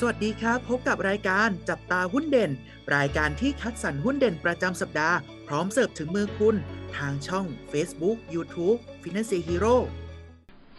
[0.00, 2.50] สวัสดีครับ พบกับรายการจับตาหุ้นเด่น
[2.96, 5.16] รายการที่คัดสรรหุ้นเด่นประจำสัปดาห์
[5.48, 6.56] พร้อมเสิร์ฟถึงมือคุณ
[6.96, 9.76] ทางช่อง Facebook YouTube Finance Hero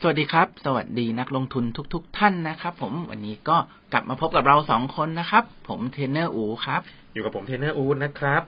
[0.02, 3.58] สวัสดีครับ สวัสดีนักลงทุนทุกๆ ท่านนะครับ ผมวันนี้ก็
[3.94, 6.82] กลับมาพบกับเราสองคนนะครับ ผมเทรนเนอร์อูครับ
[7.14, 8.42] อยู่กับผมเทรนเนอร์อูดนะครับ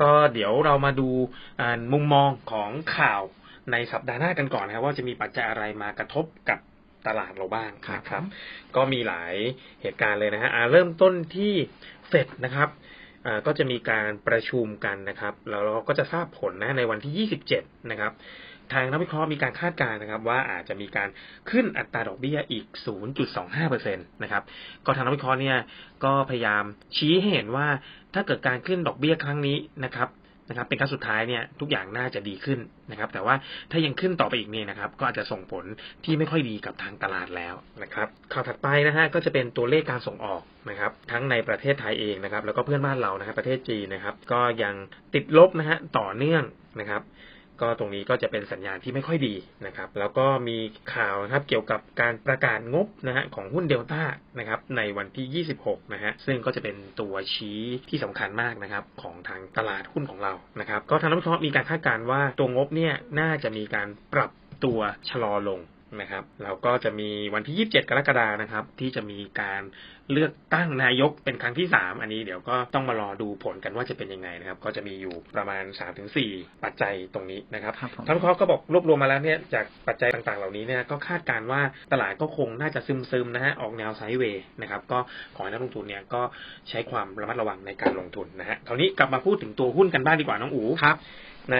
[0.00, 1.08] ก็เดี๋ยวเรามาดู
[1.60, 3.22] อ่ามุมมองของข่าว
[3.72, 6.58] ในสัปดาห์หน้ากันก่อนนะครับว่าจะมีปัจจัยอะไรมากระทบกับ
[7.06, 8.22] ตลาดเราบ้างครับนะครับ
[8.76, 9.34] ก็มีหลาย
[9.82, 11.52] เหตุการณ์เลยนะฮะอ่าเริ่มต้นที่
[12.08, 12.68] เฟดนะครับ
[13.26, 18.12] อ่าก็จะมีการประชุมกันนะครับ แล้วเราก็จะทราบผลนะในวันที่ 27 นะครับ
[18.72, 21.08] ทางนักวิเคราะห์มีการคาดการณ์นะครับ ว่าอาจจะมีการ
[21.50, 22.64] ขึ้นอัตราดอกเบี้ยอีก
[23.44, 24.42] 0.25%นะครับ
[24.86, 25.58] ก็ทางนักวิเคราะห์เนี่ย
[26.04, 26.64] ก็พยายาม
[26.96, 27.68] ชี้ให้เห็นว่า
[28.14, 30.08] ถ้าเกิดการขึ้นดอกเบี้ยครั้งนี้นะครับ
[30.48, 32.58] นะครับ เป็นครั้งสุดท้ายเนี่ยทุกอย่างน่าจะดีขึ้น
[32.90, 33.34] นะครับ แต่ว่า
[33.70, 35.64] ถ้ายังขึ้นต่อไปอีกเนี่ยนะครับ ก็อาจจะส่งผล
[36.04, 44.74] ที่ไม่ค่อยดีกับทางตลาดแล้วนะครับ ข่าวถัดไปนะฮะก็จะเป็นตัวเลขการส่งออกนะครับ ทั้งในประเทศไทยเองนะครับ แล้วก็เพื่อนบ้านเรานะครับประเทศจีนนะครับ ก็ยัง
[45.14, 46.42] ติดลบนะฮะต่อเนื่อง
[46.80, 47.02] นะครับ
[47.60, 49.34] ก็ตรงนี้ก็จะเป็นสัญญาณที่ไม่ค่อยดี
[49.66, 50.58] นะครับ แล้วก็มี
[50.94, 54.02] ข่าวนะครับเกี่ยวกับการประกาศงบนะฮะของหุ้นเดลต้า
[54.38, 57.60] นะครับในวันที่ 26 นะฮะซึ่งก็จะเป็นตัวชี้
[57.90, 64.30] ที่สำคัญมากนะครับของทางตลาดหุ้นของเรานะครับ ก็ทางนักวิเคราะห์มีการคาดการณ์ว่าตัวงบเนี่ยน่าจะมีการปรับ
[64.64, 64.78] ตัว
[65.10, 65.60] ชะลอลง
[66.00, 69.62] นะครับแล้วก็จะมีวันที่ 27 กรกฎานะครับ ที่จะมีการ
[70.12, 75.64] เลือกตั้งนายกเป็นครั้งที่ 3 อันนี้เดี๋ยวก็ต้องมารอดูผลกันว่าจะเป็นยังไงนะครับ ก็จะมีอยู่ประมาณ
[76.14, 81.60] 3-4 ปัจจัยตรงนี้นะครับครับผมท่านวิเคราะห์ก็บอกรวบรวมมาแล้วเนี่ยจากปัจจัยต่างๆ เหล่านี้เนี่ยก็คาดการณ์ว่า
[81.92, 84.98] ตลาดก็คงน่าจะซึมๆนะฮะออกแนวไซด์เวย์นะครับ ก็
[85.36, 86.22] ขอให้นักลงทุนเนี่ยก็
[86.68, 90.96] ใช้ความระมัดระวังในการลงทุนนะฮะคราวนี้กลับมาพูดถึงตัวหุ้นกันบ้างดีกว่าน้องอูครับ
[91.52, 91.56] ใน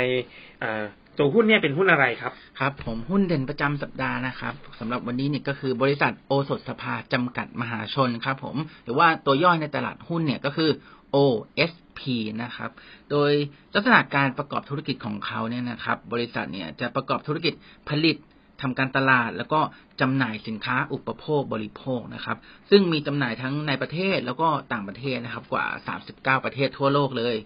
[0.65, 0.85] อ่า
[1.19, 10.71] ตัวหุ้นเนี่ยเป็นหุ้นอะไรครับ ครับ ผมหุ้นเด่นประจำสัปดาห์นะครับสำหรับวันนี้เนี่ยก็คือบริษัทโอสถสภาจำกัดมหาชนครับผมหรือว่าตัวย่อยในตลาดหุ้นเนี่ยก็คือ
[11.15, 12.01] OSP
[12.43, 12.71] นะครับ
[13.11, 13.33] โดย
[13.75, 17.53] ลักษณะการประกอบธุรกิจของเขาเนี่ยนะครับ บริษัทเนี่ยจะประกอบธุรกิจ
[17.91, 18.19] ผลิต
[18.63, 19.61] ทำการตลาดแล้วก็
[20.01, 22.37] จำหน่ายสินค้าอุปโภคบริโภคนะครับ
[22.71, 25.65] ซึ่งมีจำหน่ายทั้งในประเทศแล้วก็ต่างประเทศนะครับ กว่า
[26.05, 27.37] 39 ประเทศทั่วโลกเลย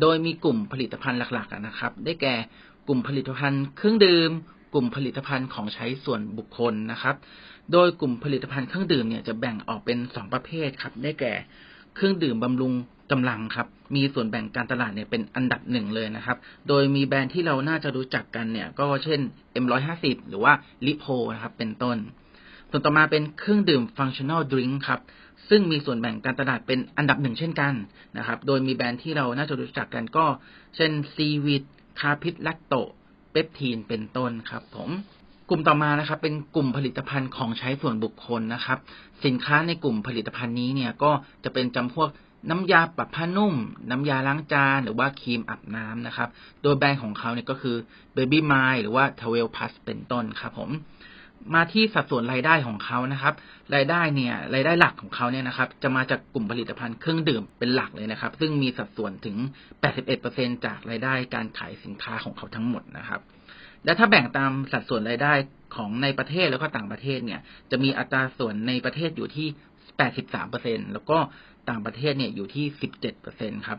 [0.00, 2.34] โดยมีกลุ่มผลิตภัณฑ์หลักๆนะครับ ได้แก่
[2.88, 4.30] กลุ่มผลิตภัณฑ์เครื่องดื่ม
[4.74, 7.16] กลุ่มผลิตภัณฑ์ของใช้ส่วนบุคคลนะครับ
[7.72, 11.32] โดยกลุ่มผลิตภัณฑ์เครื่องดื่มเนี่ยจะแบ่งออกเป็น 2 ประเภทครับ ได้แก่
[11.94, 12.72] เครื่องดื่มบำรุง
[13.12, 13.66] กำลังครับ
[13.96, 16.36] มีส่วนแบ่งการตลาดเนี่ยเป็นอันดับหนึ่งเลยนะครับ
[16.68, 19.20] โดยมีแบรนด์ที่เราน่าจะรู้จักกันเนี่ย ก็เช่น
[19.62, 20.52] M150 หรือว่า
[20.86, 21.96] Lipo นะครับ เป็นต้น
[22.70, 25.00] ส่วนต่อมาเป็นเครื่องดื่ม functional drink ครับ
[25.48, 27.74] ซึ่งมีส่วนแบ่งการตลาดเป็นอันดับหนึ่งเช่นกัน
[28.18, 30.26] นะครับ โดยมีแบรนด์ที่เราน่าจะรู้จักกันก็
[30.76, 31.64] เช่น c v i t
[32.00, 32.74] คาพิษลักโต
[33.32, 34.90] เปปทีนเป็นต้นครับผม
[35.48, 38.78] กลุ่มต่อมานะครับ เป็นกลุ่มผลิตภัณฑ์ของใช้ส่วนบุคคลนะครับ
[39.24, 41.10] สินค้าในกลุ่มผลิตภัณฑ์นี้เนี่ยก็
[41.44, 42.08] จะเป็นจำพวก
[42.50, 43.54] น้ำยาปรับผ้านุ่ม
[43.90, 46.28] น้ำยาล้างจาน หรือว่าครีมอาบน้ำนะครับ
[46.62, 47.76] โดยแบรนด์ของเขาเนี่ยก็คือ
[48.16, 50.70] Baby m i หรือว่า t w e l Plus เป็นต้นครับผม
[51.54, 53.34] มาที่สัดส่วนรายได้ของเขานะครับ
[53.74, 59.36] รายได้เนี่ยรายได้หลักของเขาเนี่ยนะครับ จะมาจากกลุ่มผลิตภัณฑ์เครื่องดื่มเป็นหลักเลยนะครับ ซึ่งมีสัดส่วนถึง
[60.00, 63.20] 81%จากรายได้การขายสินค้าของเขาทั้งหมดนะครับ
[63.84, 65.32] และถ้าแบ่งตามสัดส่วนรายได้
[65.76, 67.40] ของในประเทศแล้วก็ต่างประเทศเนี่ย
[67.70, 69.48] จะมีอัตราส่วนในประเทศอยู่ที่
[70.20, 71.18] 83%แล้วก็
[71.68, 72.66] ต่างประเทศเนี่ยอยู่ที่
[73.16, 73.78] 17%ครับ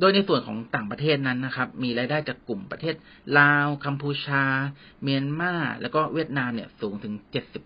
[0.00, 2.94] โดยในส่วนของต่างประเทศนั้นนะครับ มีรายได้จากกลุ่มประเทศ
[3.38, 4.44] ลาว กัมพูชา
[5.02, 7.14] เมียนมา แล้วก็เวียดนามเนี่ยสูงถึง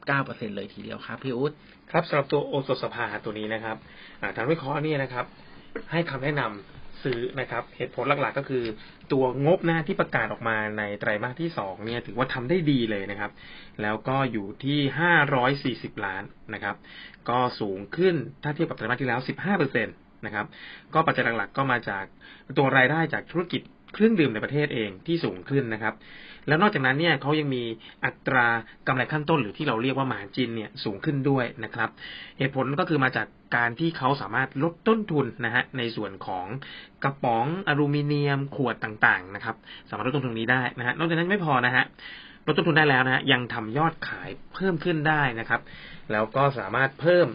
[0.02, 1.52] 79%เลยทีเดียวครับพี่อุ๊ด
[1.90, 3.76] ครับสำหรับตัวโอสถสภาตัวนี้นะครับ
[4.36, 5.24] ทางวิเคราะห์นี่นะครับ
[5.92, 8.64] ให้คำแนะนำซื้อนะครับ เหตุผลหลักๆก็คือ
[9.12, 13.30] ตัวงบหน้าที่ประกาศออกมาในไตรมาสที่สองเนี่ยถือว่าทำได้ดีเลยนะครับ
[13.82, 16.22] แล้วก็อยู่ที่ห้าร้อยสี่สิบล้าน
[16.54, 16.76] นะครับ
[17.28, 19.92] ก็สูงขึ้นถ้าเทียบกับไตรมาสที่แล้วสิบห้าเปอร์เซ็นต
[20.26, 20.46] นะครับ
[20.94, 22.04] ก็ปัจจัยหลักๆ ก็มาจาก
[22.56, 23.62] ตัวรายได้จากธุรกิจ
[23.94, 25.94] เครื่องดื่มในประเทศเองที่สูงขึ้นนะครับ
[26.48, 27.64] แล้วนอกจากนั้นเนี่ยเขายังมี
[28.04, 28.46] อัตรา
[28.86, 31.88] กำไรขั้นต้นหรือที่เราเรียกว่ามาจินเนี่ยสูงขึ้นด้วยนะครับ
[32.38, 33.26] เหตุผลก็คือมาจาก
[33.56, 36.46] การที่เขาสามารถลดต้นทุนนะฮะในส่วนของ
[37.04, 39.56] กระป๋องอลูมิเนียมขวดต่างๆนะครับ
[39.88, 41.84] สามารถลดต้นทุนนี้ได้นะฮะนอกจากนั้นไม่พอนะฮะ
[42.46, 45.60] ลดต้นทุนได้แล้วนะฮะยังทำยอดขายเพิ่มขึ้นได้นะครับ
[46.12, 47.26] แล้วก็สามารถเพิ่ม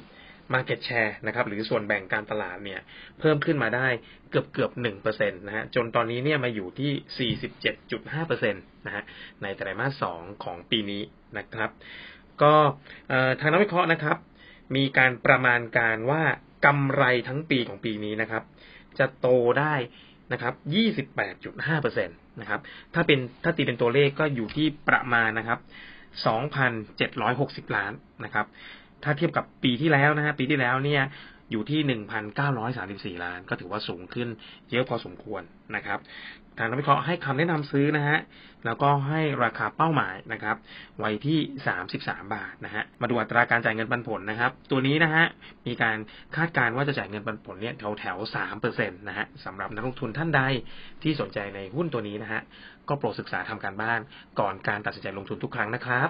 [0.53, 2.81] Market Share นะครับหรือส่วนแบ่งการตลาดเนี่ย
[3.19, 3.87] เพิ่มขึ้นมาได้
[4.29, 9.03] เกือบเกือบหนึ่งเปอร์เซ็นตนะฮะจนตอนนี้เนี่ยมาอยู่ที่สี่สิบเจ็ดจุดห้าเปอร์เซ็นตนะฮะ
[9.41, 11.01] ในไตรมาสสองของปีนี้
[11.37, 11.69] นะครับ
[12.41, 12.53] ก็
[13.39, 14.17] ทางนักวิเคราะห์นะครับ
[14.75, 16.23] มีการประมาณการว่า
[16.65, 18.43] กำไรทั้งปีของปีนี้นะครับ
[18.99, 19.27] จะโต
[19.59, 19.75] ได้
[20.33, 22.59] นะครับยี่สิบแปดจุดห้าเปอร์เซ็นตนะครับ
[22.93, 25.59] ถ้าเป็นถ้าตีเป็นตัวเลขก็อยู่ที่ประมาณนะครับ
[26.25, 27.91] สองพันเจ็ดร้อยหกสิบล้าน
[28.25, 28.45] นะครับ
[29.03, 31.01] ถ้าเทียบกับปีที่แล้วนะฮะปีที่แล้วเนี่ย
[31.51, 31.79] อยู่ที่
[33.17, 34.27] 1,934 ล้าน ก็ถือว่าสูงขึ้น
[34.71, 35.41] เยอะพอสมควร
[35.75, 35.99] นะครับ
[36.57, 38.17] ทางนักวิเคราะห์ให้คำแนะนำซื้อนะฮะ
[38.65, 40.55] แล้วก็ให้ราคาเป้าหมายนะครับ
[40.99, 41.39] ไว้ที่
[41.85, 45.25] 33 บาทนะฮะ มาดูอัตราการจ่ายเงินปันผลนะครับ ตัวนี้นะฮะ
[45.67, 45.97] มีการ
[46.35, 50.41] คาดการณ์ว่าจะจ่ายเงินปันผลเนี่ยแถวแถว3เปอร์เซ็นต์นะฮะสำหรับนักลงทุนท่านใด
[51.03, 52.41] ที่สนใจในหุ้นตัวนี้นะฮะ
[52.89, 53.99] ก็โปรดศึกษาทำการบ้าน
[54.39, 56.09] ก่อนการตัดสินใจลงทุนทุกครั้งนะครับ